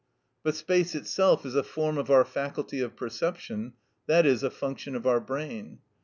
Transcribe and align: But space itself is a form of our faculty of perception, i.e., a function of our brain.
But 0.41 0.55
space 0.55 0.95
itself 0.95 1.45
is 1.45 1.53
a 1.53 1.61
form 1.61 1.99
of 1.99 2.09
our 2.09 2.25
faculty 2.25 2.79
of 2.79 2.95
perception, 2.95 3.73
i.e., 4.09 4.29
a 4.31 4.49
function 4.49 4.95
of 4.95 5.05
our 5.05 5.19
brain. 5.19 5.77